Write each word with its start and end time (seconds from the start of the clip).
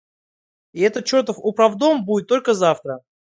И 0.73 0.81
этот 0.81 1.05
чертов 1.05 1.37
управдом 1.37 2.05
будет 2.05 2.25
только 2.25 2.55
завтра! 2.55 3.01